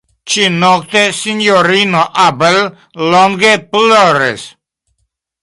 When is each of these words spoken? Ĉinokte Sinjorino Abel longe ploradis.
Ĉinokte 0.35 1.03
Sinjorino 1.17 2.01
Abel 2.23 2.59
longe 3.11 3.53
ploradis. 3.75 4.49